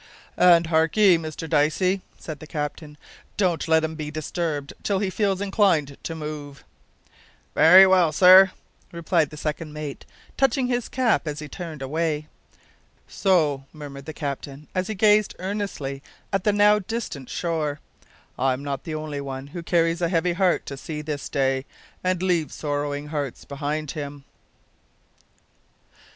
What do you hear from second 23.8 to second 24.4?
him."